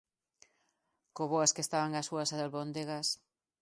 [1.15, 3.07] Co boas que estaban as súas albóndegas!